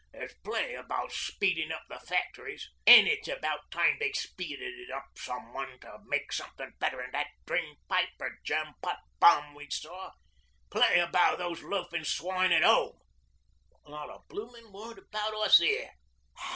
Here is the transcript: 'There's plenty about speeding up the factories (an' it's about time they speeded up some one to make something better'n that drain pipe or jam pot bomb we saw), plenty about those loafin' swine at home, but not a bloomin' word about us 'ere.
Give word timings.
'There's 0.13 0.33
plenty 0.43 0.73
about 0.73 1.11
speeding 1.11 1.71
up 1.71 1.83
the 1.87 1.99
factories 1.99 2.71
(an' 2.87 3.05
it's 3.05 3.27
about 3.27 3.69
time 3.69 3.97
they 3.99 4.11
speeded 4.13 4.89
up 4.89 5.05
some 5.15 5.53
one 5.53 5.79
to 5.79 5.99
make 6.07 6.33
something 6.33 6.73
better'n 6.79 7.11
that 7.11 7.27
drain 7.45 7.75
pipe 7.87 8.09
or 8.19 8.35
jam 8.43 8.73
pot 8.81 8.97
bomb 9.19 9.53
we 9.53 9.69
saw), 9.69 10.11
plenty 10.71 10.99
about 10.99 11.37
those 11.37 11.61
loafin' 11.61 12.03
swine 12.03 12.51
at 12.51 12.63
home, 12.63 12.97
but 13.69 13.91
not 13.91 14.09
a 14.09 14.17
bloomin' 14.27 14.71
word 14.71 14.97
about 14.97 15.35
us 15.35 15.61
'ere. 15.61 15.91